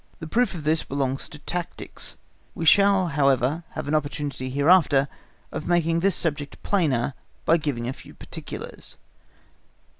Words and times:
The 0.19 0.25
proof 0.25 0.55
of 0.55 0.63
this 0.63 0.83
belongs 0.83 1.29
to 1.29 1.37
tactics; 1.37 2.17
we 2.55 2.65
shall, 2.65 3.09
however, 3.09 3.63
have 3.75 3.87
an 3.87 3.93
opportunity 3.93 4.49
hereafter 4.49 5.07
of 5.51 5.67
making 5.67 5.99
this 5.99 6.15
subject 6.15 6.63
plainer 6.63 7.13
by 7.45 7.57
giving 7.57 7.87
a 7.87 7.93
few 7.93 8.15
particulars. 8.15 8.97